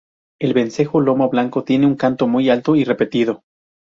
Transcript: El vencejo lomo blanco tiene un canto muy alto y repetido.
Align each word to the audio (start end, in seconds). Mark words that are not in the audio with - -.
El 0.39 0.55
vencejo 0.55 0.99
lomo 0.99 1.29
blanco 1.29 1.63
tiene 1.63 1.85
un 1.85 1.93
canto 1.95 2.25
muy 2.27 2.49
alto 2.49 2.75
y 2.75 2.83
repetido. 2.83 3.43